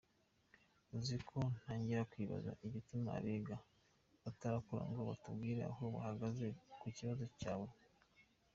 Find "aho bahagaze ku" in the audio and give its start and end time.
5.71-6.87